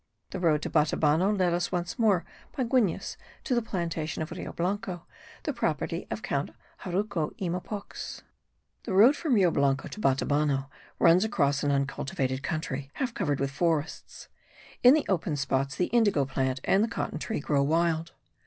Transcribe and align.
The 0.31 0.39
road 0.39 0.63
to 0.63 0.69
Batabano 0.71 1.31
led 1.31 1.53
us 1.53 1.71
once 1.71 1.99
more 1.99 2.25
by 2.57 2.63
Guines 2.63 3.17
to 3.43 3.53
the 3.53 3.61
plantation 3.61 4.23
of 4.23 4.31
Rio 4.31 4.51
Blanco, 4.51 5.05
the 5.43 5.53
property 5.53 6.07
of 6.09 6.23
Count 6.23 6.49
Jaruco 6.83 7.35
y 7.39 7.49
Mopox. 7.49 8.23
The 8.85 8.93
road 8.93 9.15
from 9.15 9.35
Rio 9.35 9.51
Blanco 9.51 9.87
to 9.89 9.99
Batabano 9.99 10.71
runs 10.97 11.23
across 11.23 11.61
an 11.61 11.69
uncultivated 11.69 12.41
country, 12.41 12.89
half 12.95 13.13
covered 13.13 13.39
with 13.39 13.51
forests; 13.51 14.27
in 14.81 14.95
the 14.95 15.05
open 15.07 15.35
spots 15.35 15.75
the 15.75 15.85
indigo 15.93 16.25
plant 16.25 16.61
and 16.63 16.83
the 16.83 16.87
cotton 16.87 17.19
tree 17.19 17.39
grow 17.39 17.61
wild. 17.61 18.13